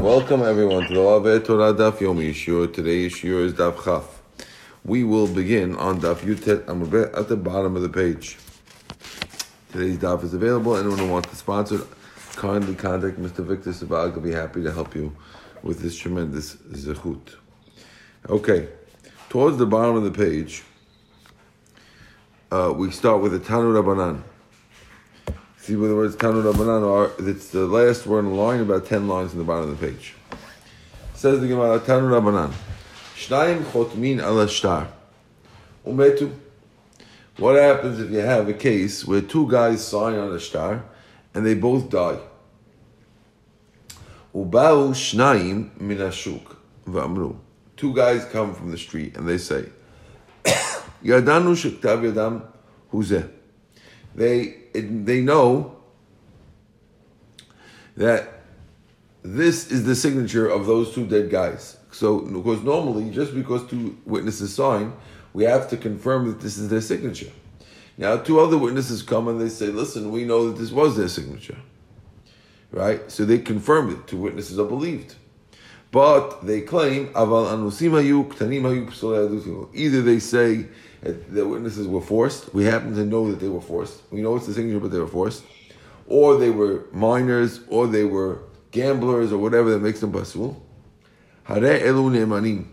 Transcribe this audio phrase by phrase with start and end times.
[0.00, 2.72] Welcome everyone to the Lave Torah Daf Yomi Yishur.
[2.72, 4.22] Today's Yishur is Daf Chaf.
[4.82, 8.38] We will begin on Daf Yutet Amabet at the bottom of the page.
[9.70, 10.74] Today's Daf is available.
[10.74, 11.82] Anyone who wants to sponsor,
[12.36, 13.44] kindly contact Mr.
[13.44, 14.14] Victor Sabag.
[14.14, 15.14] He'll be happy to help you
[15.62, 17.34] with this tremendous zechut.
[18.26, 18.68] Okay,
[19.28, 20.62] towards the bottom of the page,
[22.50, 24.22] uh, we start with the Tanu Rabbanan.
[25.70, 27.28] See where the words Tanu Rabbanan.
[27.28, 29.86] It's the last word in the line, about 10 lines in the bottom of the
[29.86, 30.14] page.
[31.14, 32.52] Says the Gemara, Tanu Rabbanan.
[33.14, 34.88] Shnayim chotmin ala shtar.
[35.86, 36.34] Umetu.
[37.36, 40.82] What happens if you have a case where two guys sign on a shtar
[41.34, 42.18] and they both die?
[44.34, 47.36] Ubau shnayim min ashuk v'amru.
[47.76, 49.66] Two guys come from the street and they say,
[50.44, 52.42] Yadanu shektav yadam
[52.92, 53.30] huzeh.
[54.14, 55.76] They they know
[57.96, 58.40] that
[59.22, 61.76] this is the signature of those two dead guys.
[61.92, 64.92] So, because normally, just because two witnesses sign,
[65.32, 67.30] we have to confirm that this is their signature.
[67.98, 71.08] Now, two other witnesses come and they say, "Listen, we know that this was their
[71.08, 71.58] signature."
[72.70, 73.10] Right?
[73.10, 74.06] So they confirmed it.
[74.06, 75.16] Two witnesses are believed.
[75.90, 77.10] But they claim,
[79.74, 80.66] Either they say
[81.02, 82.52] the witnesses were forced.
[82.52, 84.02] We happen to know that they were forced.
[84.10, 85.44] We know it's the signature, but they were forced.
[86.06, 90.60] Or they were minors, or they were gamblers, or whatever that makes them basul.
[91.44, 92.66] Hare elu ne'emanim.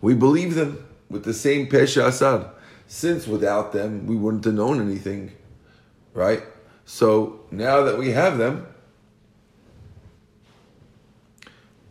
[0.00, 2.50] We believe them with the same pesha asad.
[2.86, 5.32] Since without them, we wouldn't have known anything.
[6.12, 6.42] Right?
[6.84, 8.66] So now that we have them,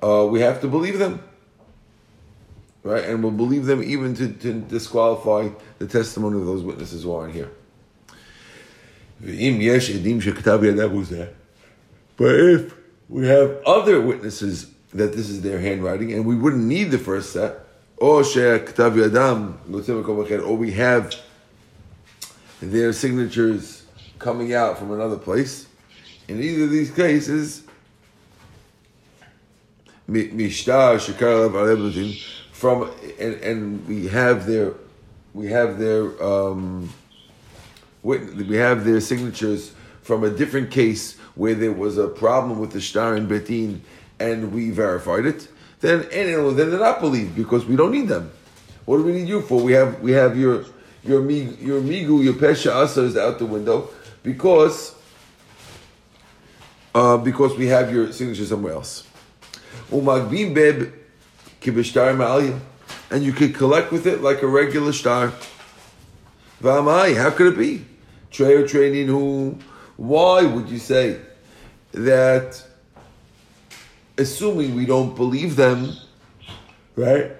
[0.03, 1.23] uh, we have to believe them.
[2.83, 3.05] Right?
[3.05, 7.33] And we'll believe them even to, to disqualify the testimony of those witnesses who aren't
[7.33, 7.49] here.
[12.17, 12.75] But if
[13.07, 17.31] we have other witnesses that this is their handwriting, and we wouldn't need the first
[17.31, 17.59] set,
[17.97, 18.59] or or
[20.57, 21.15] we have
[22.61, 23.83] their signatures
[24.19, 25.67] coming out from another place.
[26.27, 27.63] In either of these cases,
[32.53, 34.73] from and, and we have their
[35.33, 36.93] we have their um,
[38.03, 42.79] we have their signatures from a different case where there was a problem with the
[42.79, 43.79] shtar and betin
[44.19, 45.47] and we verified it.
[45.81, 48.31] Then and then they're not believed because we don't need them.
[48.85, 49.61] What do we need you for?
[49.61, 50.63] We have we have your
[51.03, 53.89] your your migu your pesha asa is out the window
[54.21, 54.95] because
[56.93, 59.07] uh, because we have your signature somewhere else.
[59.89, 61.02] Umagbim beb
[61.63, 62.59] kibishtar ma'aliyah.
[63.09, 65.33] And you could collect with it like a regular shtar.
[66.61, 67.85] V'amai, how could it be?
[68.31, 69.57] Trey or training who?
[69.97, 71.19] Why would you say
[71.91, 72.63] that
[74.17, 75.93] assuming we don't believe them,
[76.95, 77.31] right?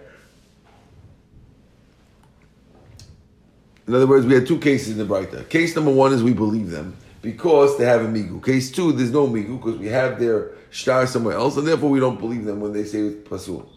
[3.88, 5.48] In other words, we had two cases in the Braita.
[5.50, 8.44] Case number one is we believe them because they have a migu.
[8.44, 12.00] Case two, there's no migu because we have their shtar somewhere else, and therefore we
[12.00, 13.70] don't believe them when they say it's pasul.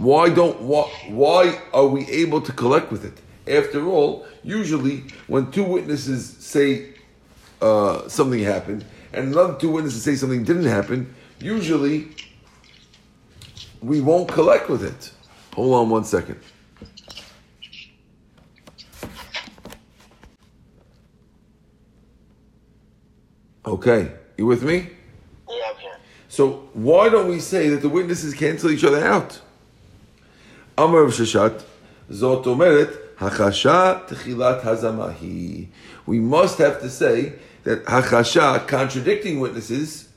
[0.00, 3.20] Why don't why, why are we able to collect with it?
[3.46, 6.94] After all, usually when two witnesses say
[7.60, 12.08] uh, something happened and another two witnesses say something didn't happen, usually
[13.82, 15.12] we won't collect with it.
[15.54, 16.40] Hold on one second.
[23.66, 24.88] Okay, you with me?
[25.46, 25.98] Yeah, I'm here.
[26.28, 29.42] So why don't we say that the witnesses cancel each other out?
[30.80, 30.86] We
[36.20, 37.32] must have to say
[37.64, 40.08] that Hachasha, contradicting witnesses,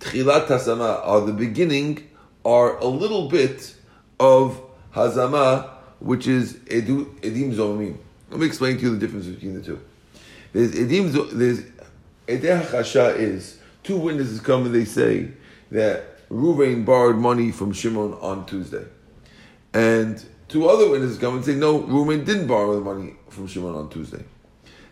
[0.00, 2.08] Techilat Hazama, are the beginning,
[2.44, 3.76] are a little bit
[4.18, 4.60] of
[4.92, 5.70] Hazama,
[6.00, 7.96] which is edu, Edim Zomim.
[8.30, 9.80] Let me explain to you the difference between the two.
[10.52, 11.60] There's Edim, there's
[12.26, 15.28] Edeh Hachasha is two witnesses come and they say
[15.70, 18.86] that Ruvain borrowed money from Shimon on Tuesday.
[19.74, 23.74] And two other witnesses come and say, no, Ruvain didn't borrow the money from Shimon
[23.74, 24.24] on Tuesday.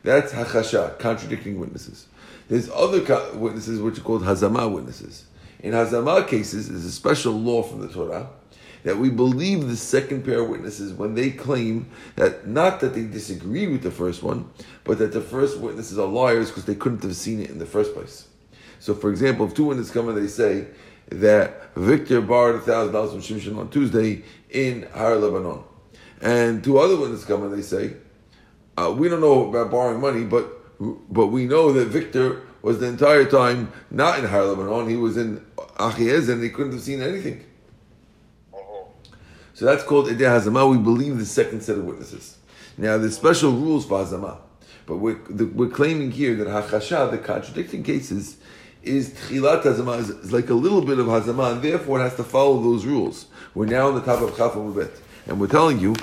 [0.03, 2.07] That's Hachasha, contradicting witnesses.
[2.49, 3.01] There's other
[3.35, 5.27] witnesses which are called Hazama witnesses.
[5.61, 8.31] In Hazama cases, there's a special law from the Torah
[8.83, 13.05] that we believe the second pair of witnesses when they claim that not that they
[13.05, 14.49] disagree with the first one,
[14.85, 17.67] but that the first witnesses are liars because they couldn't have seen it in the
[17.67, 18.27] first place.
[18.79, 20.67] So, for example, if two witnesses come and they say
[21.11, 25.65] that Victor borrowed a thousand dollars from Shimshon on Tuesday in Har Lebanon,
[26.21, 27.95] and two other witnesses come and they say,
[28.77, 30.57] uh, we don't know about borrowing money, but
[31.13, 35.17] but we know that Victor was the entire time not in Har Lebanon, he was
[35.17, 35.45] in
[35.77, 37.45] Achiez and he couldn't have seen anything.
[39.55, 40.71] So that's called Edeh Hazama.
[40.71, 42.39] We believe the second set of witnesses.
[42.79, 44.39] Now, there's special rules for Hazama.
[44.87, 48.39] But we're, the, we're claiming here that Hachasha, the contradicting cases,
[48.83, 52.25] is Tchilat Hazama, is, like a little bit of Hazama, and therefore it has to
[52.25, 53.27] follow those rules.
[53.55, 54.55] We're now on the top of Chaf.
[55.27, 55.95] And we're telling you,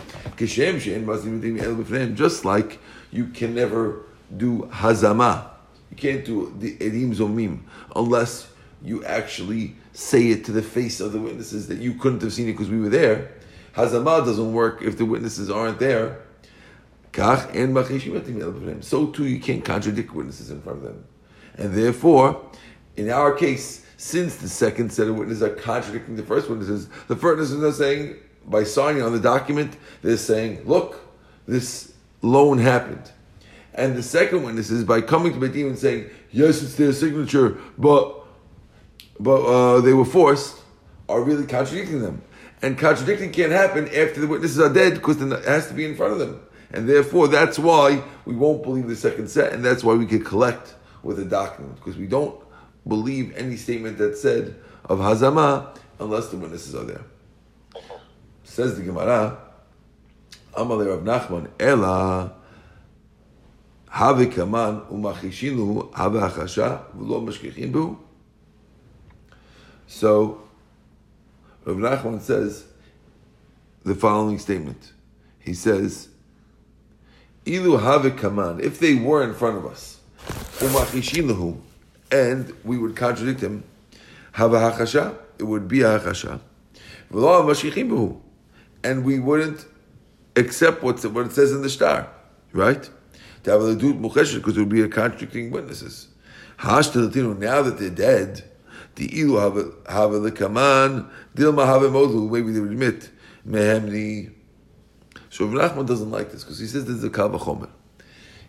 [2.16, 2.80] just like
[3.12, 4.04] you can never
[4.36, 5.50] do Hazama,
[5.90, 7.62] you can't do the Edim Zomim,
[7.96, 8.48] unless
[8.84, 12.48] you actually say it to the face of the witnesses that you couldn't have seen
[12.48, 13.32] it because we were there.
[13.74, 16.20] Hazama doesn't work if the witnesses aren't there.
[17.16, 21.04] So too, you can't contradict witnesses in front of them.
[21.56, 22.40] And therefore,
[22.98, 27.16] in our case, since the second set of witnesses are contradicting the first witnesses, the
[27.16, 28.16] first witnesses are saying,
[28.46, 31.00] by signing on the document, they're saying, look,
[31.48, 33.12] this loan happened.
[33.74, 37.58] And the second witness is by coming to Bedim and saying, yes, it's their signature,
[37.78, 38.16] but
[39.20, 40.60] but uh, they were forced,
[41.10, 42.22] are really contradicting them.
[42.62, 45.96] And contradicting can't happen after the witnesses are dead because it has to be in
[45.96, 46.42] front of them.
[46.72, 50.24] And therefore, that's why we won't believe the second set, and that's why we can
[50.24, 52.40] collect with a document because we don't
[52.88, 54.56] believe any statement that said
[54.86, 57.04] of Hazama unless the witnesses are there.
[58.44, 59.38] Says the Gemara,
[60.54, 62.34] Amalei Rav Nachman, Ela
[63.90, 67.98] Have Kaman Umachishinu Have Achasha V'lo Mashkichin.
[69.88, 70.42] So,
[71.66, 72.66] Rav Nachman says
[73.84, 74.94] the following statement.
[75.40, 76.10] He says,
[77.46, 80.00] Ilu have kaman, if they were in front of us,
[82.12, 83.64] and we would contradict him,
[84.34, 84.72] have a
[85.40, 86.40] it would be a hakasha.
[88.84, 89.66] And we wouldn't
[90.36, 92.10] accept what it says in the shtar,
[92.54, 92.90] right?
[93.44, 96.08] To have a because it would be a contradicting witnesses.
[96.64, 98.44] Now that they're dead,
[98.96, 99.58] the ilu have
[100.14, 103.10] a kaman, dilma have modu, maybe they would admit,
[103.48, 104.32] mehemni
[105.30, 107.70] so Rav Nachman doesn't like this because he says this is a kavachomer.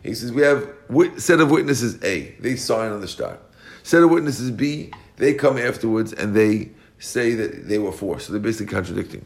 [0.03, 0.67] He says we have
[1.19, 3.41] set of witnesses A, they sign on the start.
[3.89, 8.27] Set of witnesses B, they come afterwards and they say that they were forced.
[8.27, 9.25] So they're basically contradicting.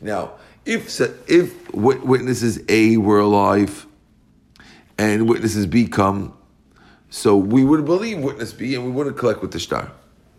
[0.00, 0.32] Now,
[0.64, 3.86] if if witnesses A were alive
[4.98, 6.36] and witnesses B come,
[7.10, 9.92] so we would believe witness B and we wouldn't collect with the shtar.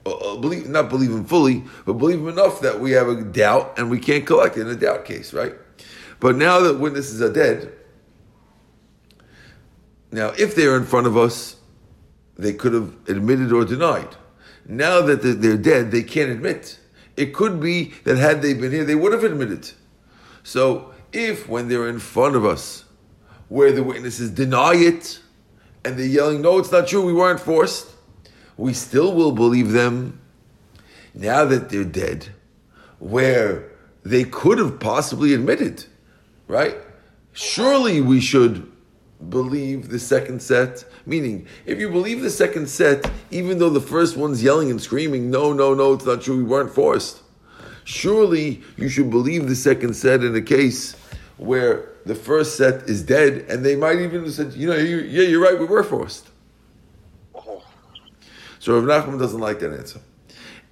[0.05, 3.23] Uh, uh, believe not believe him fully, but believe him enough that we have a
[3.23, 5.53] doubt and we can't collect in a doubt case, right?
[6.19, 7.71] But now that witnesses are dead,
[10.11, 11.55] now if they're in front of us,
[12.37, 14.15] they could have admitted or denied.
[14.65, 16.79] Now that they're dead, they can't admit.
[17.15, 19.71] It could be that had they been here, they would have admitted.
[20.43, 22.85] So if when they're in front of us,
[23.49, 25.19] where the witnesses deny it,
[25.85, 27.91] and they're yelling, no, it's not true, we weren't forced,
[28.57, 30.21] we still will believe them
[31.13, 32.29] now that they're dead,
[32.99, 33.69] where
[34.03, 35.85] they could have possibly admitted
[36.47, 36.77] right?
[37.31, 38.71] Surely we should
[39.29, 40.85] believe the second set.
[41.05, 45.29] Meaning, if you believe the second set, even though the first one's yelling and screaming,
[45.29, 47.21] no, no, no, it's not true, we weren't forced.
[47.85, 50.95] Surely you should believe the second set in a case
[51.37, 54.97] where the first set is dead, and they might even have said, you know, you,
[54.97, 56.29] yeah, you're right, we were forced.
[58.59, 59.99] So Rav Nachman doesn't like that answer.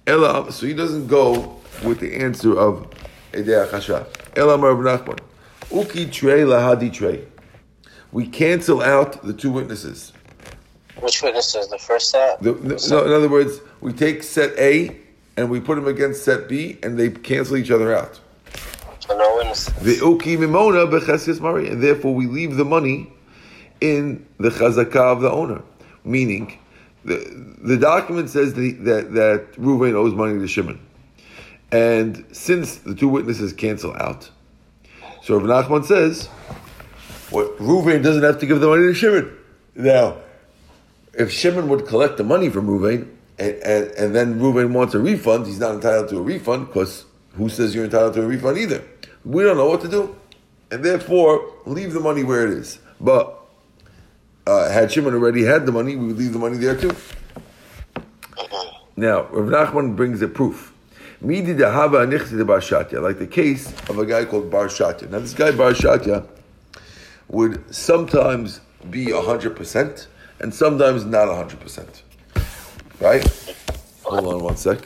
[0.06, 2.88] Ella, so he doesn't go with the answer of
[3.32, 4.06] Edei Achasha.
[4.34, 5.18] Ella Rav Nachman.
[5.70, 7.24] Uki trei lahadi trei.
[8.12, 10.12] We cancel out the two witnesses.
[11.00, 11.68] Which witnesses?
[11.68, 12.42] The first set?
[12.42, 14.96] The, the, no, in other words, we take set A
[15.36, 18.20] and we put them against set B and they cancel each other out.
[19.00, 19.72] So no witnesses.
[19.74, 23.10] The uki mimona bechesias mari, and therefore we leave the money
[23.80, 25.62] in the chazakah of the owner.
[26.04, 26.58] Meaning,
[27.04, 27.16] the,
[27.62, 30.78] the document says that, that, that Ruvain owes money to Shimon.
[31.72, 34.30] And since the two witnesses cancel out,
[35.22, 36.28] so Rav Nachman says,
[37.32, 39.36] what Ruvain doesn't have to give the money to Shimon.
[39.74, 40.18] Now,
[41.14, 43.08] if Shimon would collect the money from Ruvain,
[43.38, 47.06] and, and, and then Ruvain wants a refund, he's not entitled to a refund because
[47.34, 48.84] who says you're entitled to a refund either?
[49.24, 50.14] We don't know what to do.
[50.70, 52.78] And therefore, leave the money where it is.
[53.00, 53.38] But
[54.46, 56.94] uh, had Shimon already had the money, we would leave the money there too.
[58.96, 60.72] Now, Rav Nachman brings a proof.
[61.20, 65.08] Like the case of a guy called Bar Shatya.
[65.10, 66.26] Now, this guy Bar Shatya
[67.32, 68.60] would sometimes
[68.90, 70.06] be 100%
[70.38, 72.02] and sometimes not 100%.
[73.00, 73.56] Right?
[74.04, 74.78] Hold on one sec.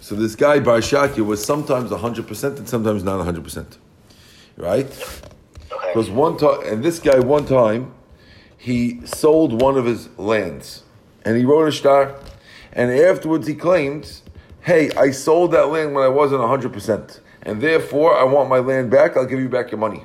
[0.00, 3.76] So this guy Bar Shatya was sometimes 100% and sometimes not 100%.
[4.56, 4.86] Right?
[5.86, 7.94] Because one time, and this guy one time,
[8.56, 10.82] he sold one of his lands,
[11.24, 12.14] and he wrote a shtar,
[12.72, 14.20] and afterwards he claimed,
[14.60, 18.58] "Hey, I sold that land when I wasn't hundred percent, and therefore I want my
[18.58, 19.16] land back.
[19.16, 20.04] I'll give you back your money."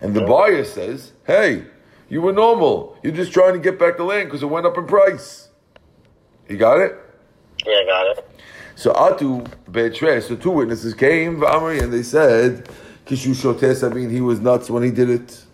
[0.00, 1.64] And the buyer says, "Hey,
[2.08, 2.96] you were normal.
[3.02, 5.48] You're just trying to get back the land because it went up in price."
[6.48, 6.96] You got it?
[7.66, 8.30] Yeah, I got it.
[8.74, 12.68] So Atu Betre, so two witnesses came, V'amri, and they said,
[13.06, 15.44] Kishu Shotes, I mean, he was nuts when he did it.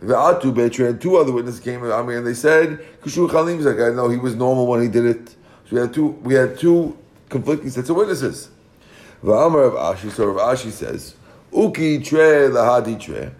[0.00, 4.08] V'atu Betre, and two other witnesses came, V'amri, and they said, Kishu Chalim Zakai, no,
[4.08, 5.30] he was normal when he did it.
[5.68, 6.96] So we had two, we had two
[7.28, 8.50] conflicting sets of witnesses.
[9.24, 11.16] V'amar of Ashi, so Rav Ashi says,
[11.52, 13.32] Uki tre lahadi tre,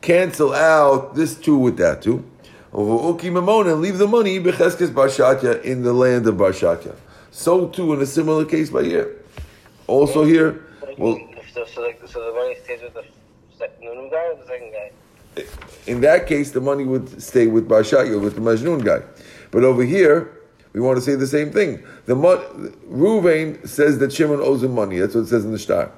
[0.00, 2.24] cancel out this two with that two.
[2.72, 6.94] Over Uki Mamona, and leave the money, Becheskes Barshatya, in the land of Barshatya.
[7.30, 9.16] So too in a similar case by here.
[9.86, 10.64] Also here,
[10.98, 11.18] well,
[11.54, 13.04] so, so, like, so the money stays with the
[14.10, 14.90] guy or the second guy?
[15.86, 19.02] in that case, the money would stay with Barshatya, with the Majnun guy.
[19.50, 20.38] But over here,
[20.72, 21.82] we want to say the same thing.
[22.06, 24.98] The Ruvain says that Shimon owes him money.
[24.98, 25.90] That's what it says in the shtar.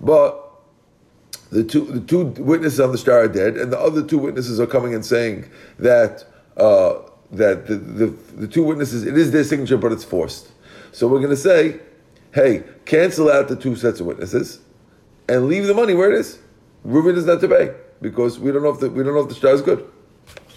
[0.00, 0.43] But
[1.54, 4.58] the two the two witnesses on the shtar are dead, and the other two witnesses
[4.58, 6.24] are coming and saying that
[6.56, 6.94] uh,
[7.30, 10.50] that the, the the two witnesses it is their signature, but it's forced.
[10.90, 11.78] So we're going to say,
[12.34, 14.60] hey, cancel out the two sets of witnesses,
[15.28, 16.40] and leave the money where it is.
[16.82, 19.28] Reuben is not to pay because we don't know if the we don't know if
[19.28, 19.88] the shtar is good.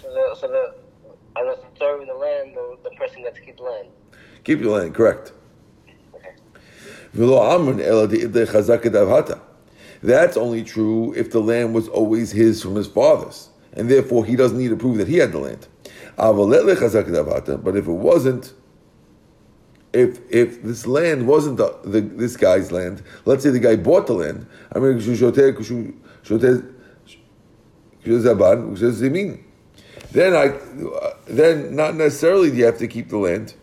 [0.02, 0.74] So the, so the,
[1.36, 3.88] unless it's serving the land, the, the person gets to keep the land.
[4.42, 5.32] Keep your land correct.
[6.12, 6.34] Okay.
[10.02, 14.36] That's only true if the land was always his from his fathers, and therefore he
[14.36, 15.66] doesn't need to prove that he had the land.
[16.16, 18.52] But if it wasn't,
[19.92, 24.06] if if this land wasn't the, the, this guy's land, let's say the guy bought
[24.06, 24.98] the land, I mean,
[30.12, 30.58] then I
[31.26, 33.54] then not necessarily do you have to keep the land.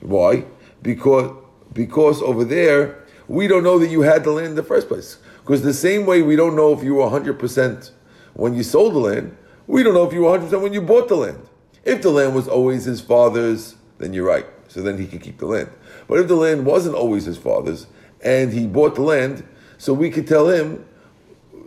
[0.00, 0.44] Why?
[0.82, 1.30] Because
[1.72, 5.18] because over there we don't know that you had the land in the first place.
[5.44, 7.92] Because the same way we don't know if you were hundred percent
[8.32, 9.36] when you sold the land,
[9.66, 11.46] we don't know if you were hundred percent when you bought the land.
[11.84, 14.46] If the land was always his father's, then you're right.
[14.68, 15.70] So then he could keep the land.
[16.08, 17.86] But if the land wasn't always his father's
[18.22, 19.46] and he bought the land,
[19.76, 20.86] so we could tell him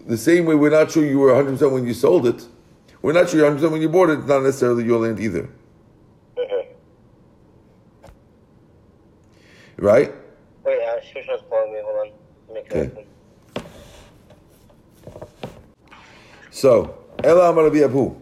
[0.08, 2.48] the same way we're not sure you were 100% when you sold it,
[3.04, 5.48] we're not sure you're 100% when you bought it, it's not necessarily your land either.
[6.38, 6.70] Okay.
[9.78, 10.14] Right?
[10.66, 11.80] Wait, uh, Shushan's calling me.
[11.84, 12.14] Hold on.
[12.48, 12.92] Let me Okay.
[12.92, 13.06] connect him.
[16.58, 18.16] So, Ela Amar Rabbi Abu,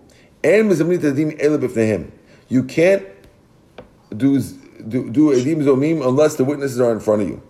[0.43, 2.11] En b'fnehem.
[2.49, 3.07] You can't
[4.09, 4.37] do
[4.89, 7.41] do, do edim zomim unless the witnesses are in front of you.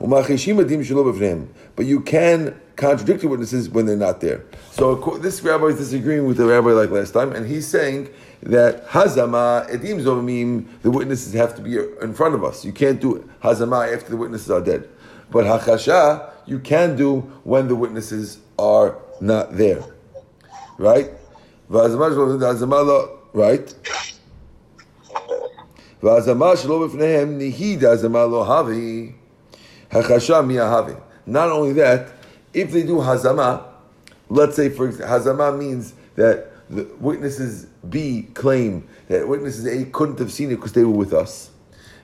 [0.00, 4.44] But you can contradict the witnesses when they're not there.
[4.72, 8.10] So this rabbi is disagreeing with the rabbi like last time, and he's saying
[8.42, 12.64] that hazama edim zomim, the witnesses have to be in front of us.
[12.64, 14.88] You can't do hazama after the witnesses are dead.
[15.32, 19.82] But hachasha you can do when the witnesses are not there,
[20.78, 21.10] right?
[23.32, 23.66] Right.
[31.24, 32.12] Not only that,
[32.52, 33.64] if they do hazama,
[34.28, 40.18] let's say for example, hazama means that the witnesses B claim that witnesses A couldn't
[40.18, 41.51] have seen it because they were with us.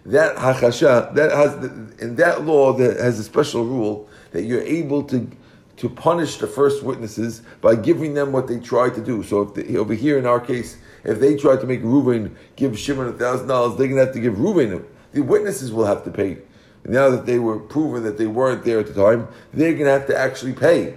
[0.09, 1.53] That hachasha, that has
[2.01, 5.31] in that law that has a special rule that you're able to
[5.77, 9.23] to punish the first witnesses by giving them what they tried to do.
[9.23, 12.77] So if they, over here in our case, if they tried to make Reuven give
[12.79, 14.83] Shimon a thousand dollars, they're to have to give Reuven.
[15.13, 16.39] The witnesses will have to pay.
[16.87, 20.07] Now that they were proven that they weren't there at the time, they're to have
[20.07, 20.97] to actually pay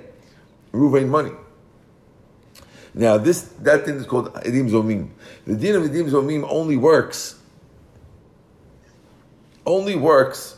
[0.71, 1.31] Reuven money.
[2.93, 5.09] Now this that thing is called edim zomim.
[5.45, 7.40] The din of edim zomim only works
[9.64, 10.56] Only works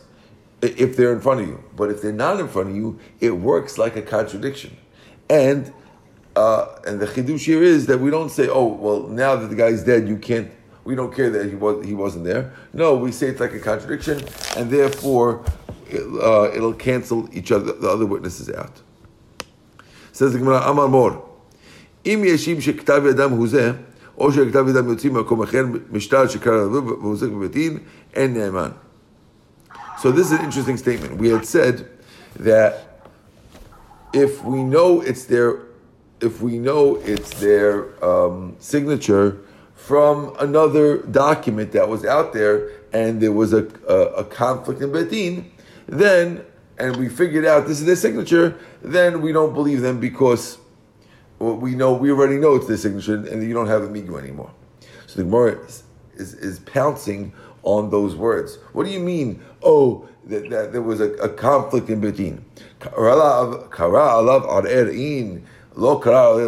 [0.63, 1.59] i- if they're in front of you.
[1.75, 4.71] But if they're not in front of you, it works like a contradiction.
[5.29, 5.71] And
[6.35, 9.55] uh, and the chidush here is that we don't say, oh well, now that the
[9.55, 10.49] guy's dead, you can't.
[10.85, 12.53] We don't care that he was he wasn't there.
[12.73, 14.21] No, we say it's like a contradiction,
[14.55, 15.43] and therefore
[16.23, 18.81] uh, it'll cancel each other the other witnesses out.
[20.11, 21.25] Says the Gemara, Amar Mor.
[22.05, 23.71] אם ישיב שכתב ידם הוא זה,
[24.17, 27.77] או שכתב ידם יוצאים ממקום אחר, משטר שקרא עליו והוזק בבית דין,
[28.13, 28.69] אין נאמן.
[30.04, 31.16] So this is an interesting statement.
[31.16, 31.88] We had said
[32.36, 33.00] that
[34.12, 35.62] if we know it's their,
[36.20, 39.40] if we know it's their um, signature
[39.74, 44.90] from another document that was out there, and there was a, a, a conflict in
[44.90, 45.46] Betin,
[45.86, 46.44] then
[46.76, 50.58] and we figured out this is their signature, then we don't believe them because
[51.38, 54.52] we know we already know it's their signature, and you don't have a migu anymore.
[55.06, 55.84] So the Gemara is,
[56.16, 57.32] is, is pouncing
[57.64, 58.58] on those words.
[58.72, 59.42] What do you mean?
[59.64, 62.00] Oh, that, that there was a, a conflict in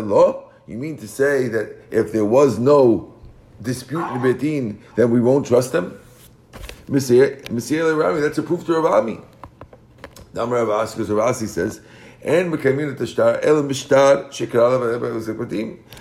[0.09, 0.51] lo.
[0.67, 3.15] You mean to say that if there was no
[3.63, 5.99] dispute in Betin, then we won't trust them?
[6.89, 9.25] Messiah Rami, that's a proof to Ravami.
[10.35, 11.81] Damar Rav Asi, because Rav Asi says,
[12.23, 14.79] and mekaymin the shtar el mishtar shekar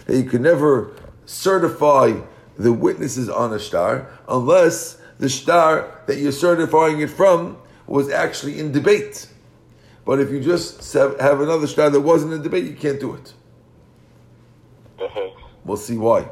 [0.06, 0.96] that you could never
[1.26, 2.14] certify
[2.58, 7.58] the witnesses on a shtar unless the shtar that you're certifying it from
[7.88, 9.28] was actually in debate.
[10.06, 13.34] But if you just have another shtar that wasn't in debate, you can't do it.
[15.00, 15.42] Mm-hmm.
[15.64, 16.30] We'll see why.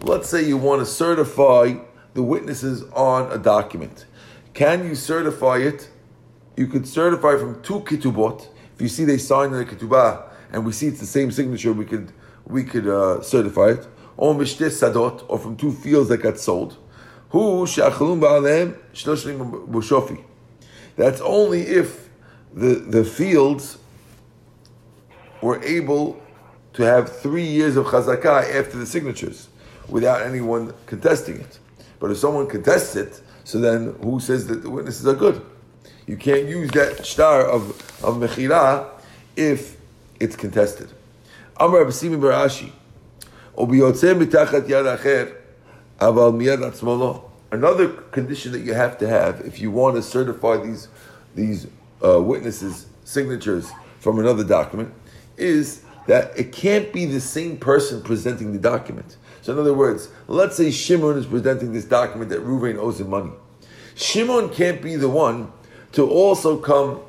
[0.00, 1.74] Let's say you want to certify
[2.14, 4.06] the witnesses on a document.
[4.54, 5.88] Can you certify it?
[6.56, 8.46] You could certify from two ketubot.
[8.74, 11.72] If you see they signed in the ketubah and we see it's the same signature,
[11.72, 12.12] we could
[12.44, 13.86] we could uh, certify it.
[14.16, 16.76] Or mishte sadot, or from two fields that got sold.
[17.30, 18.74] Who shloshim.
[20.96, 22.10] That's only if
[22.52, 23.78] the the fields
[25.40, 26.22] were able
[26.74, 29.48] to have three years of chazakah after the signatures,
[29.88, 31.58] without anyone contesting it.
[31.98, 35.40] But if someone contests it, so then who says that the witnesses are good?
[36.06, 37.70] You can't use that shtar of
[38.04, 38.88] of mechira
[39.36, 39.78] if
[40.22, 40.88] it's contested.
[41.56, 42.72] Abasimi Barashi.
[47.50, 50.88] Another condition that you have to have if you want to certify these
[51.34, 51.66] these
[52.04, 54.92] uh, witnesses' signatures from another document
[55.36, 59.16] is that it can't be the same person presenting the document.
[59.40, 63.10] So, in other words, let's say Shimon is presenting this document that Ruvain owes him
[63.10, 63.32] money.
[63.94, 65.52] Shimon can't be the one
[65.92, 67.00] to also come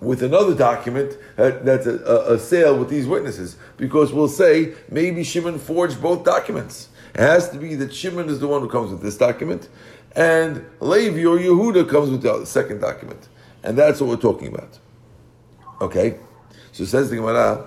[0.00, 4.72] with another document Uh, that's a, a, a, sale with these witnesses because we'll say
[4.88, 6.88] maybe Shimon forged both documents.
[7.12, 9.68] It has to be that Shimon is the one who comes with this document
[10.14, 13.28] and Levi or Yehuda comes with the second document.
[13.62, 14.78] And that's what we're talking about.
[15.80, 16.18] Okay?
[16.72, 17.66] So says the Gemara,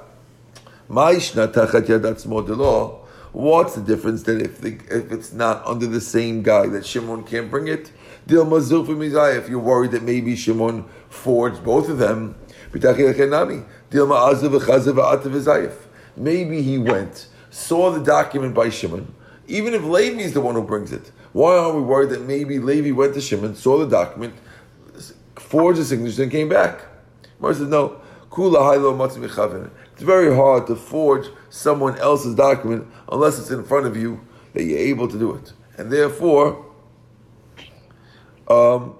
[3.33, 7.23] What's the difference that if the, if it's not under the same guy that Shimon
[7.23, 7.91] can't bring it?
[8.25, 12.35] If you're worried that maybe Shimon forged both of them,
[16.17, 19.13] maybe he went, saw the document by Shimon,
[19.47, 21.11] even if Levi is the one who brings it.
[21.33, 24.33] Why are we worried that maybe Levi went to Shimon, saw the document,
[25.35, 26.81] forged the signature, and came back?
[27.39, 28.01] Mar says, no.
[28.29, 34.19] It's very hard to forge someone else's document unless it's in front of you
[34.53, 35.53] that you're able to do it.
[35.77, 36.65] And therefore,
[38.47, 38.95] um,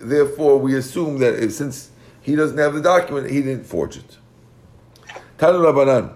[0.00, 1.90] therefore, we assume that since
[2.20, 4.18] he doesn't have the document, he didn't forge it.
[5.38, 6.12] Tanu Rabbanan,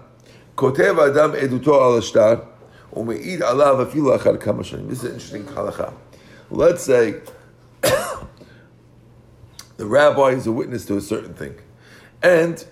[0.55, 2.47] Kotev Adam Eduto al Ashtar,
[2.93, 4.89] Umeid Alav Afilu Achar Kamashanim.
[4.89, 5.93] This is an interesting halacha.
[6.49, 7.21] Let's say
[7.81, 8.25] the
[9.79, 11.55] rabbi is a witness to a certain thing,
[12.21, 12.63] and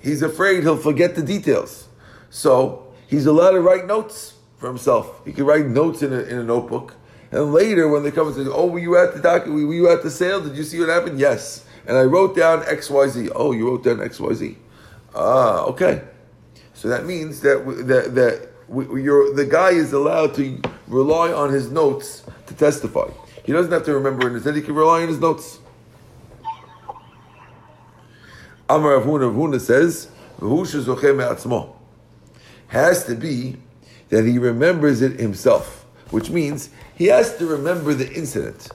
[0.00, 1.88] he's afraid he'll forget the details.
[2.30, 5.24] So he's allowed to write notes for himself.
[5.24, 6.94] He can write notes in a, in a notebook
[7.32, 9.46] and later, when they come and say, "Oh, were you at the doc?
[9.46, 10.42] Were you at the sale?
[10.42, 11.64] Did you see what happened?" Yes.
[11.86, 13.30] And I wrote down X Y Z.
[13.34, 14.56] Oh, you wrote down X Y Z.
[15.14, 16.02] Ah, okay.
[16.74, 22.24] So that means that that that the guy is allowed to rely on his notes
[22.46, 23.08] to testify.
[23.44, 24.54] He doesn't have to remember in his head.
[24.54, 25.58] He can rely on his notes.
[28.68, 30.08] Amar Avuna Avuna says,
[32.68, 33.56] has to be
[34.08, 38.68] that he remembers it himself, which means he has to remember the incident.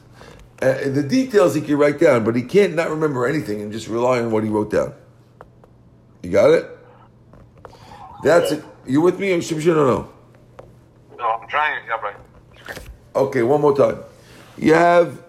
[0.60, 3.88] Uh, the details he can write down, but he can't not remember anything and just
[3.88, 4.94] rely on what he wrote down.
[6.24, 6.66] You got it?
[8.24, 8.64] That's it.
[8.86, 10.10] You with me, Shimshon, or no?
[11.18, 11.84] No, I'm trying.
[11.88, 12.16] Yeah, right.
[13.16, 14.00] Okay, one more time.
[14.58, 15.24] You have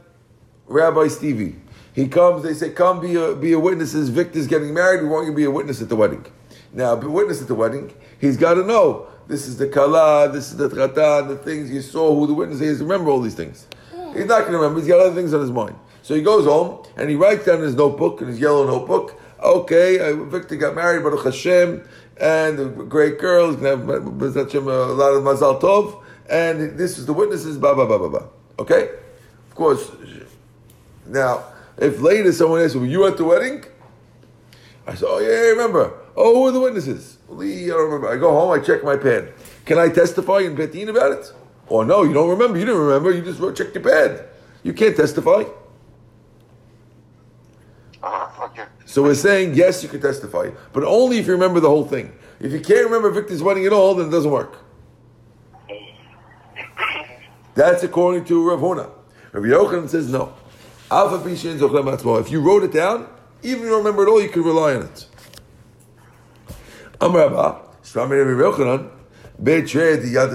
[0.67, 1.57] Rabbi Stevie.
[1.93, 3.95] He comes, they say, come be a, be a witness.
[3.95, 6.25] As Victor's getting married, we want you to be a witness at the wedding.
[6.73, 10.31] Now, be a witness at the wedding, he's got to know this is the kala,
[10.31, 12.81] this is the chatan, the things you saw, who the witness is.
[12.81, 13.67] Remember all these things.
[14.15, 14.81] He's not going to remember.
[14.81, 15.77] He's got other things on his mind.
[16.03, 19.99] So he goes home and he writes down his notebook, in his yellow notebook, okay,
[20.25, 21.87] Victor got married, Baruch Hashem,
[22.21, 26.99] and a great girl, he's going to have a lot of mazal tov, and this
[26.99, 28.27] is the witnesses, blah, blah, blah, blah, blah.
[28.59, 28.91] Okay?
[29.49, 29.91] Of course.
[31.07, 31.45] Now,
[31.77, 33.65] if later someone asks, were you at the wedding?
[34.87, 35.93] I said, oh yeah, I remember.
[36.17, 37.19] Oh, who are the witnesses?
[37.29, 38.09] Lee, I don't remember.
[38.09, 39.29] I go home, I check my pen.
[39.67, 41.33] Can I testify in Betin about it?
[41.69, 42.59] Or no, you don't remember.
[42.59, 43.11] You didn't remember.
[43.11, 44.21] You just wrote, checked your pen.
[44.63, 45.45] You can't testify.
[48.03, 48.65] Ah, okay.
[48.87, 52.13] So we're saying yes, you can testify, but only if you remember the whole thing.
[52.41, 54.57] If you can't remember Victor's wedding at all, then it doesn't work.
[57.55, 58.91] That's according to Rav Huna.
[59.33, 60.33] Rav Yochanan says no.
[60.91, 62.21] Alpha Pishin Zochem Atzmo.
[62.21, 63.09] If you wrote it down,
[63.43, 65.07] even if you remember it all, you can rely on it.
[67.01, 68.91] Amar Abba, Shvamir Rav Yochanan,
[69.43, 70.31] Betre di Yad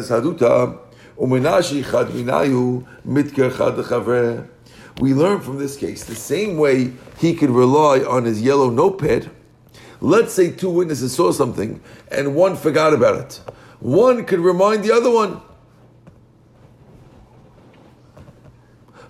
[5.00, 9.30] We learn from this case the same way he could rely on his yellow notepad.
[10.02, 13.42] Let's say two witnesses saw something and one forgot about it.
[13.80, 15.42] One could remind the other one.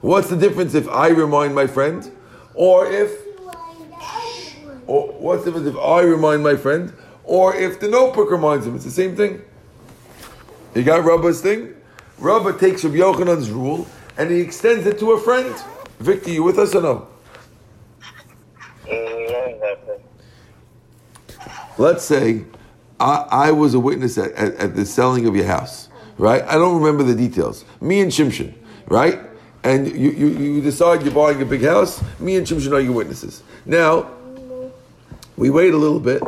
[0.01, 2.11] What's the difference if I remind my friend,
[2.55, 3.09] or if,
[4.85, 6.91] or what's the difference if I remind my friend,
[7.23, 8.75] or if the notebook reminds him?
[8.75, 9.41] It's the same thing.
[10.75, 11.72] You got Rabba's thing.
[12.23, 13.85] Rabba takes Rabbi Yochanan's rule
[14.17, 15.53] and he extends it to a friend.
[15.99, 17.07] Victor, you with us or no?
[21.77, 22.45] Let's say
[22.97, 26.41] I, I was a witness at, at, at the selling of your house, right?
[26.43, 27.65] I don't remember the details.
[27.81, 28.53] Me and Shimshon,
[28.87, 29.19] right?
[29.65, 32.01] And you, you, you decide you're buying a big house.
[32.21, 33.43] Me and Shimshon are your witnesses.
[33.65, 34.09] Now,
[35.35, 36.23] we wait a little bit,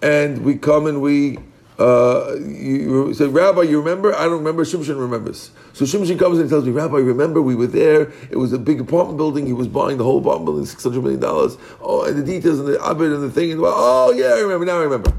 [0.00, 1.38] and we come and we
[1.78, 4.14] uh, you, you say, Rabbi, you remember?
[4.14, 4.64] I don't remember.
[4.64, 5.50] Shimshon remembers.
[5.72, 8.12] So Shimshon comes and tells me, Rabbi, remember we were there.
[8.30, 9.46] It was a big apartment building.
[9.46, 11.56] He was buying the whole apartment building, six hundred million dollars.
[11.80, 13.52] Oh, and the details and the abed and the thing.
[13.52, 14.66] And oh yeah, I remember.
[14.66, 15.12] Now I remember.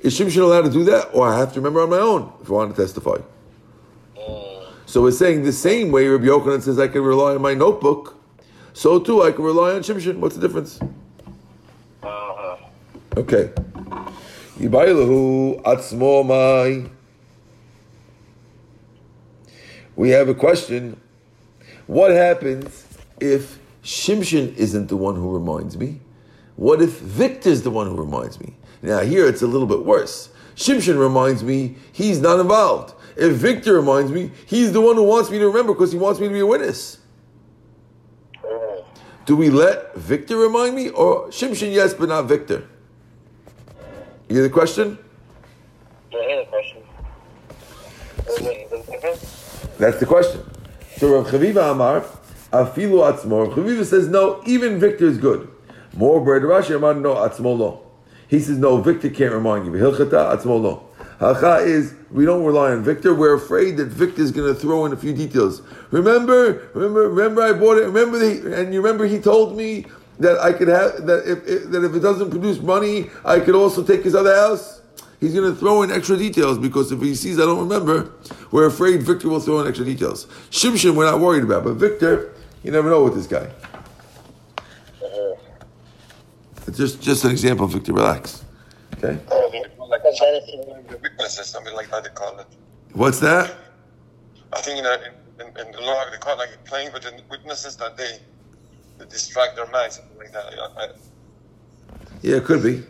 [0.00, 2.50] Is Shimshon allowed to do that, or I have to remember on my own if
[2.50, 3.16] I want to testify?
[4.86, 8.16] So we're saying the same way Rabbi Yochanan says I can rely on my notebook,
[8.74, 10.18] so too I can rely on Shimshon.
[10.18, 10.78] What's the difference?
[12.02, 12.56] Uh-huh.
[13.16, 13.50] Okay.
[14.58, 16.88] Yibailahu atzmo mai.
[19.96, 21.00] We have a question.
[21.86, 22.86] What happens
[23.20, 26.00] if Shimshon isn't the one who reminds me?
[26.56, 28.54] What if Victor's the one who reminds me?
[28.80, 30.30] Now here it's a little bit worse.
[30.54, 32.94] Shimshon reminds me, he's not involved.
[33.16, 36.20] If Victor reminds me, he's the one who wants me to remember because he wants
[36.20, 36.98] me to be a witness.
[38.44, 38.84] Mm.
[39.26, 42.68] Do we let Victor remind me or Shimshon yes but not Victor?
[44.34, 44.98] You hear the question?
[46.12, 46.78] I hear the question.
[48.28, 49.78] Is it- is it different?
[49.78, 50.40] That's the question.
[50.96, 52.00] So Rav Chaviva Amar,
[52.52, 53.46] Afilu Atzmo.
[53.46, 55.46] Rav Chaviva says no, even Victor is good.
[55.96, 57.82] More bread Rashi Amar no Atzmo lo.
[58.26, 59.72] He says no, Victor can't remind you.
[59.74, 60.82] Hilchata Atzmo lo.
[61.20, 63.14] Halcha is we don't rely on Victor.
[63.14, 65.62] We're afraid that Victor is going to throw in a few details.
[65.92, 67.84] Remember, remember, remember, I bought it.
[67.84, 69.86] Remember, the, and you remember he told me
[70.18, 73.54] that I could have that if, if that if it doesn't produce money, I could
[73.54, 74.80] also take his other house.
[75.20, 78.12] He's going to throw in extra details because if he sees I don't remember,
[78.50, 80.26] we're afraid Victor will throw in extra details.
[80.50, 83.48] Shimshon, we're not worried about, but Victor, you never know with this guy.
[86.66, 87.92] It's just just an example, Victor.
[87.92, 88.44] Relax.
[88.94, 89.18] Okay.
[89.18, 92.46] Like But then if you- the witnesses, something like that they call it.
[92.92, 93.54] What's that?
[94.52, 97.12] I think in, in, in, in the law they call it like playing with the
[97.30, 98.18] witnesses that they
[98.98, 100.96] distract their minds, something like that.
[102.22, 102.82] Yeah, it could be.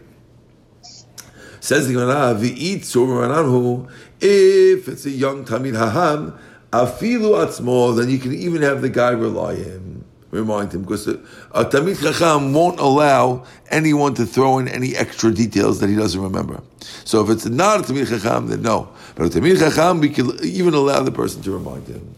[1.60, 3.90] Says the Gemara, "V'it anhu."
[4.20, 6.38] If it's a young Tamid Haham,
[6.70, 11.14] afilu atzmo, then you can even have the guy rely him, remind him, because a,
[11.52, 16.20] a Tamid Chacham won't allow anyone to throw in any extra details that he doesn't
[16.20, 16.62] remember.
[17.04, 18.88] So if it's not a Tamid Chacham, then no.
[19.14, 22.14] But a Tamid Chacham, we can even allow the person to remind him.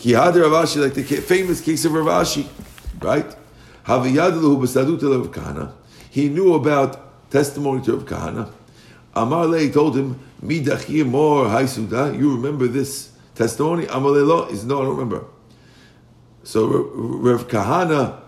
[0.00, 2.48] Ki Rav Ashi, like the famous case of Rav Ashi,
[3.02, 3.36] right?
[3.86, 4.06] Rav.
[6.10, 8.50] He knew about testimony to Rav Kahana.
[9.14, 12.18] Amar told him, Mi dachir mor haisuda.
[12.18, 13.84] You remember this testimony?
[13.88, 14.48] Amar Lei lo.
[14.54, 15.26] Said, No, I don't remember.
[16.44, 18.20] So Rav Rav Kahana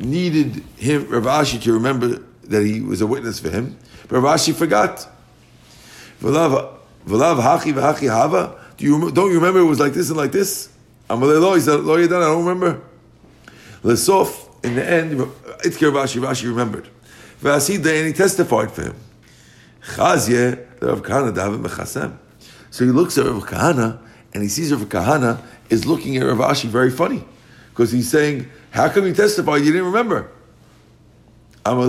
[0.00, 3.78] needed him, Ravashi, to remember that he was a witness for him.
[4.08, 5.06] But forgot.
[6.20, 8.58] Hachi v'hachi hava.
[8.76, 10.68] Do you don't you remember it was like this and like this?
[11.10, 11.54] Amalei lo.
[11.54, 11.96] He said, Lo.
[11.96, 12.80] I don't remember.
[13.82, 14.46] Lesof.
[14.62, 15.12] In the end,
[15.64, 16.88] Itkir Rashi Rashi remembered.
[17.42, 18.96] V'asid and he testified for him.
[19.82, 22.16] Chazye Rav Kahana David mechasem.
[22.70, 23.98] So he looks at Rav Kahana
[24.34, 27.24] and he sees Rav Kahana is looking at Rav Ashi very funny
[27.70, 29.62] because he's saying, "How come you testified?
[29.64, 30.30] You didn't remember."
[31.66, 31.82] You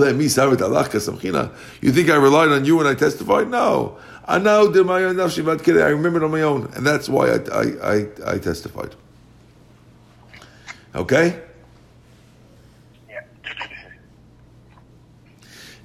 [1.92, 3.50] think I relied on you when I testified?
[3.50, 3.98] No.
[4.26, 5.84] I know that my kedei.
[5.84, 8.96] I remembered on my own, and that's why I, I, I, I testified.
[10.94, 11.42] Okay.
[13.10, 13.22] Yeah.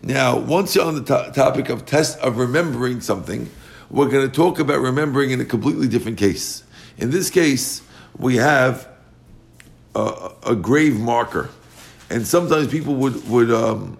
[0.02, 3.48] Now, once you're on the to- topic of test of remembering something,
[3.90, 6.64] we're going to talk about remembering in a completely different case.
[6.98, 7.82] In this case,
[8.18, 8.88] we have
[9.94, 11.50] a, a grave marker,
[12.10, 13.96] and sometimes people would would um,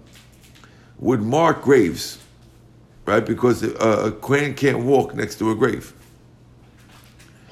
[0.98, 2.18] would mark graves,
[3.04, 3.24] right?
[3.24, 5.92] Because a, a Kohen can't walk next to a grave.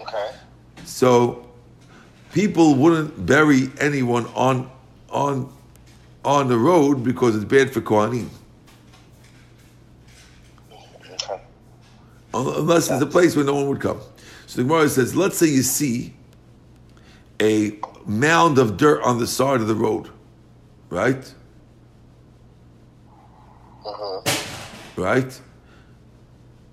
[0.00, 0.30] Okay.
[0.84, 1.43] So
[2.34, 4.70] people wouldn't bury anyone on
[5.08, 5.50] on
[6.24, 8.28] on the road because it's bad for Kohanim.
[12.34, 14.00] Unless there's a place where no one would come.
[14.46, 16.12] So the Gemara says, let's say you see
[17.40, 20.10] a mound of dirt on the side of the road,
[20.90, 21.32] right?
[23.86, 24.22] Uh-huh.
[24.96, 25.40] Right?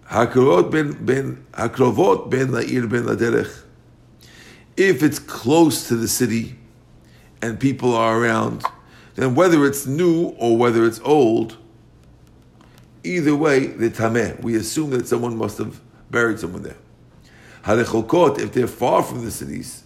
[0.10, 3.62] Hakrovot ben ben hakrovot ben la'ir ben laderech.
[4.82, 6.56] If it's close to the city
[7.40, 8.64] and people are around,
[9.14, 11.58] then whether it's new or whether it's old,
[13.04, 14.42] either way, the tameh.
[14.42, 16.78] We assume that someone must have buried someone there.
[17.64, 19.84] Harechokot, if they're far from the cities,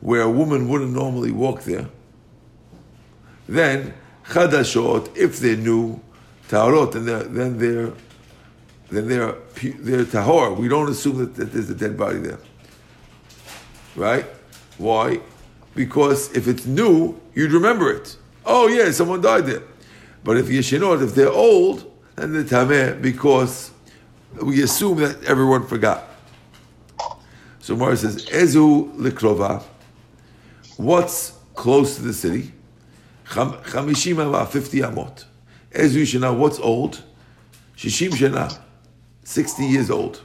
[0.00, 1.88] where a woman wouldn't normally walk there,
[3.48, 3.94] then
[4.26, 5.98] chadashot, if they're new,
[6.50, 7.92] taharot, they're then they're
[8.90, 9.34] then they're
[9.78, 10.58] they're tahor.
[10.58, 12.38] We don't assume that, that there's a dead body there,
[13.96, 14.24] right?
[14.78, 15.20] Why?
[15.74, 18.16] Because if it's new, you'd remember it.
[18.44, 19.62] Oh yeah, someone died there.
[20.22, 23.70] But if yeshinot, if they're old, then they're tameh because
[24.42, 26.04] we assume that everyone forgot.
[27.60, 29.62] So Mara says, Ezu likrova.
[30.76, 32.52] What's close to the city?
[33.32, 35.24] Cham- Chamishim amah, 50 amot.
[35.72, 37.02] Ezu shana, what's old?
[37.76, 38.56] Shishim shana,
[39.24, 40.22] 60 years old.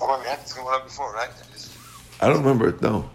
[0.00, 1.30] Oh, we had this going on before, right?
[2.22, 3.10] I don't remember it, no.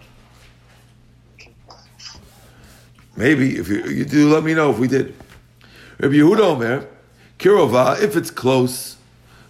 [3.15, 5.15] Maybe, if you, you do, let me know if we did.
[5.99, 6.87] Rabbi Yehuda Omer,
[7.39, 8.97] Kirova, if it's close,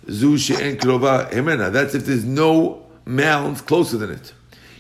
[0.09, 1.71] Zu she'en kirova hemena.
[1.71, 4.33] That's if there's no mounds closer than it.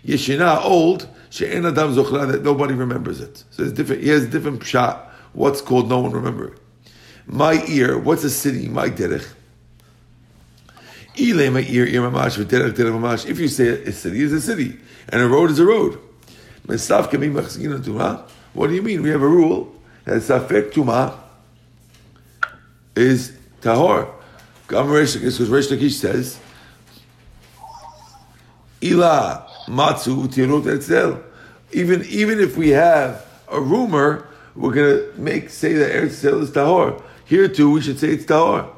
[0.05, 3.43] Yeshina, old, she'en adam zochra, that nobody remembers it.
[3.51, 4.99] So it's different, he has different pshat,
[5.33, 6.55] what's called no one remember.
[7.25, 8.69] My ear, what's a city?
[8.69, 9.27] My derech.
[11.06, 11.06] Ile my ear, ear mamash, v'derech derech mamash.
[11.19, 14.77] Er er if you say a city is a city,
[15.09, 15.97] and a road is a road.
[16.67, 19.01] What do you mean?
[19.01, 19.73] We have a rule
[20.05, 21.17] that safek tuma
[22.95, 24.11] is tahor.
[24.67, 26.39] Because Reish Lakish says,
[28.83, 31.23] Ila matzu tirut etzel.
[31.71, 36.51] Even even if we have a rumor, we're gonna make say that Eretz Yisrael is
[36.51, 37.01] tahor.
[37.25, 38.69] Here too, we should say it's tahor.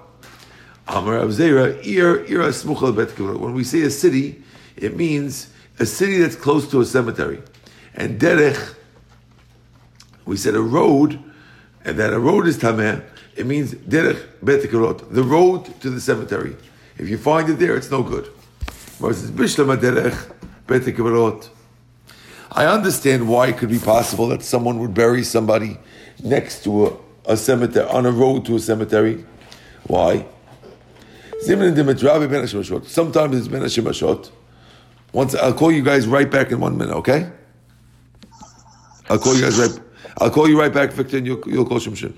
[0.90, 3.18] Amar ir ir asmuchal bet.
[3.20, 4.42] When we say a city,
[4.76, 7.42] it means a city that's close to a cemetery.
[7.94, 8.76] And derech,
[10.26, 11.20] we said a road,
[11.86, 13.04] and that a road is tameh.
[13.36, 16.56] It means derech bet the road to the cemetery.
[16.98, 18.30] If you find it there, it's no good.
[22.52, 25.78] I understand why it could be possible that someone would bury somebody
[26.24, 29.24] next to a, a cemetery, on a road to a cemetery.
[29.88, 30.26] Why?
[31.42, 34.32] Sometimes it's ben hashemashot.
[35.14, 37.32] Once I'll call you guys right back in one minute, okay?
[39.10, 39.80] I'll call you guys right.
[40.20, 42.14] I'll call you right back, Victor, and you'll, you'll call Shimshon.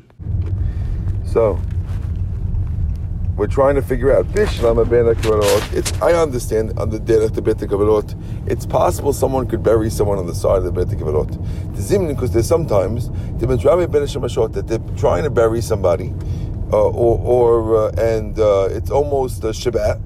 [1.26, 1.60] So
[3.38, 8.16] we're trying to figure out It's I understand on the derech the bet Kavarot.
[8.48, 11.32] It's possible someone could bury someone on the side of the bet Kavarot.
[11.76, 14.04] The zimnin because there's sometimes the Midrami ben
[14.52, 16.14] that they're trying to bury somebody,
[16.74, 20.02] or or uh, and uh, it's almost a Shabbat,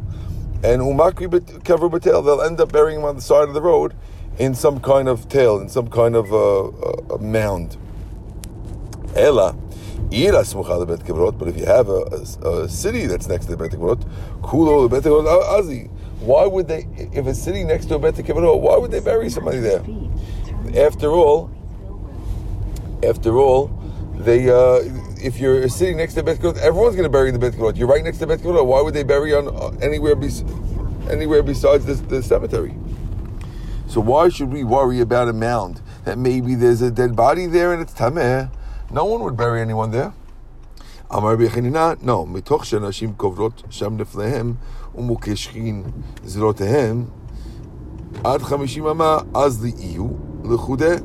[0.63, 3.93] and umakri cover batel they'll end up burying him on the side of the road
[4.38, 7.78] in some kind of tail, in some kind of uh, uh, mound.
[9.15, 9.56] Ela.
[10.10, 14.04] But if you have a, a, a city that's next to the bet kivrot,
[14.41, 15.89] kulo lebet kivrot azi.
[16.19, 16.88] Why would they?
[17.13, 19.84] If it's sitting next to a bet kivrot, why would they bury somebody there?
[20.75, 21.49] After all,
[23.04, 23.67] after all,
[24.15, 24.82] they uh,
[25.22, 27.52] if you're sitting next to the bet kivrot, everyone's going to bury in the bet
[27.54, 27.76] kivrot.
[27.76, 28.66] You're right next to the bet kivrot.
[28.66, 30.44] Why would they bury on uh, anywhere bes-
[31.10, 32.74] anywhere besides this, the cemetery?
[33.86, 37.72] So why should we worry about a mound that maybe there's a dead body there
[37.72, 38.50] and it's tameh?
[38.90, 40.12] No one would bury anyone there.
[41.14, 44.54] אמר רבי חנינא, no, מתוך שאנשים קוברות שם לפניהם
[44.94, 45.82] ומוקשכין
[46.24, 47.04] זרועותיהם
[48.24, 50.06] עד חמישים אמה, אז לי יהיו
[50.44, 50.96] לחודה,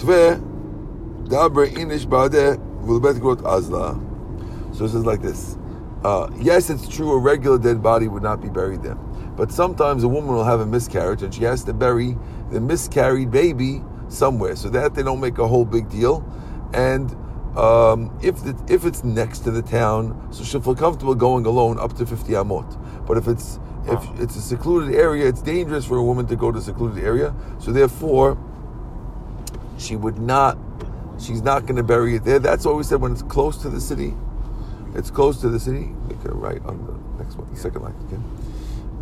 [0.00, 0.34] תווה
[1.24, 2.52] דבר איניש בעדה
[4.73, 5.57] so it says like this.
[6.03, 8.95] Uh, yes, it's true, a regular dead body would not be buried there.
[8.95, 12.17] But sometimes a woman will have a miscarriage and she has to bury
[12.51, 14.55] the miscarried baby somewhere.
[14.55, 16.23] So that they don't make a whole big deal.
[16.73, 17.11] And
[17.57, 21.79] um, if the, if it's next to the town, so she'll feel comfortable going alone
[21.79, 23.05] up to 50 amot.
[23.05, 26.51] But if it's if it's a secluded area, it's dangerous for a woman to go
[26.51, 27.35] to a secluded area.
[27.59, 28.37] So therefore,
[29.77, 30.57] she would not
[31.19, 32.39] she's not going to bury it there.
[32.39, 34.13] That's what we said when it's close to the city.
[34.95, 35.91] It's close to the city.
[36.07, 38.19] Make it right on the next one, the second line again.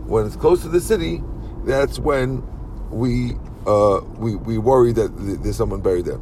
[0.08, 1.21] When it's close to the city,
[1.65, 2.43] that's when
[2.89, 3.34] we
[3.67, 5.10] uh, we we worry that
[5.43, 6.19] there's someone buried there,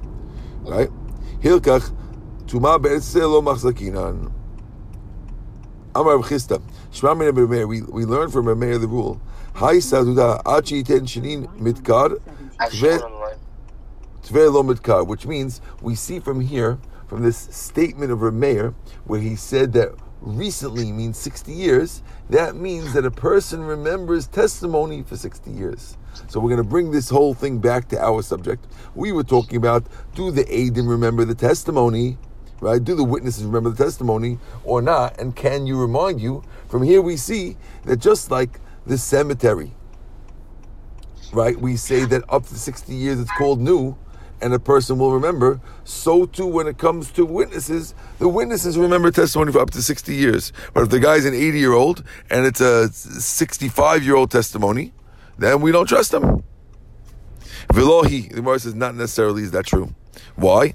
[0.62, 0.90] right?
[1.42, 1.94] Hilkach
[2.46, 4.32] tuma be'etzelo machzakinan.
[5.96, 9.22] Amar Rav Chisda, Shema min Meir, we we learn from Meir the rule.
[9.54, 12.20] Hai saduda achi ten shinin mitkar
[14.30, 14.78] Actually, tve one on the line.
[14.78, 18.74] tve lo mitkar, which means we see from here from this statement of Rabbi Meir
[19.06, 22.04] where he said that recently means 60 years.
[22.30, 25.98] That means that a person remembers testimony for 60 years.
[26.28, 28.68] So we're going to bring this whole thing back to our subject.
[28.96, 32.18] We were talking about do the Adim remember the testimony?
[32.62, 32.84] Right?
[32.84, 35.20] Do the witnesses remember the testimony or not?
[35.20, 36.44] And can you remind you?
[36.68, 39.74] From here we see that just like the cemetery,
[41.32, 41.60] right?
[41.60, 43.98] We say that up to 60 years it's called new
[44.42, 45.60] and a person will remember.
[45.84, 50.16] So too when it comes to witnesses, the witnesses remember testimony for up to 60
[50.16, 50.54] years.
[50.74, 54.94] But if the guy's an 80 year old and it's a 65 year old testimony,
[55.38, 56.44] then we don't trust him.
[57.70, 59.94] Velohi, the Gemara says not necessarily is that true.
[60.36, 60.74] Why?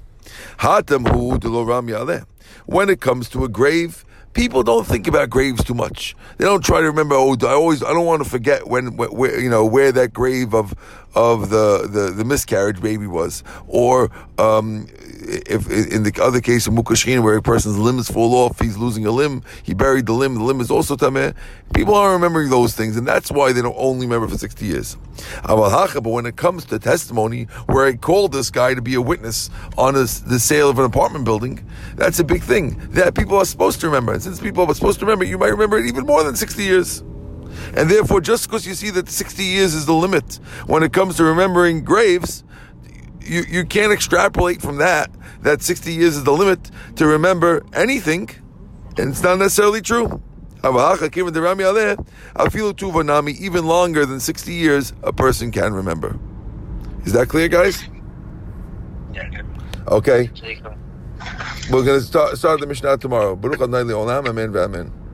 [2.65, 6.15] When it comes to a grave, people don't think about graves too much.
[6.37, 7.15] They don't try to remember.
[7.15, 10.13] Oh, I always I don't want to forget when, wh- where you know where that
[10.13, 10.73] grave of
[11.15, 14.87] of the the, the miscarriage baby was, or um,
[15.27, 19.05] if in the other case of mukashin where a person's limbs fall off, he's losing
[19.05, 19.41] a limb.
[19.63, 20.35] He buried the limb.
[20.35, 21.33] The limb is also tameh.
[21.73, 24.97] People aren't remembering those things, and that's why they don't only remember for sixty years.
[25.43, 29.49] But when it comes to testimony, where I called this guy to be a witness
[29.77, 33.45] on a, the sale of an apartment building, that's a big thing that people are
[33.45, 34.13] supposed to remember.
[34.13, 36.63] And since people are supposed to remember, you might remember it even more than sixty
[36.63, 37.03] years.
[37.75, 40.35] And therefore, just because you see that 60 years is the limit
[40.67, 42.43] when it comes to remembering graves,
[43.21, 48.29] you, you can't extrapolate from that, that 60 years is the limit to remember anything.
[48.97, 50.21] And it's not necessarily true.
[50.63, 50.75] Even
[53.67, 56.19] longer than 60 years, a person can remember.
[57.05, 57.83] Is that clear, guys?
[59.13, 59.45] Yeah, good.
[59.87, 60.29] Okay.
[60.33, 60.75] So you can
[61.71, 63.35] We're going to start, start the Mishnah tomorrow.
[63.35, 64.27] Baruch Adonai Le'olam.
[64.27, 65.04] Amen ve'amen.